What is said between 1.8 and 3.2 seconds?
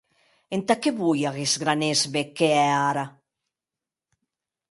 èsme qu’è ara?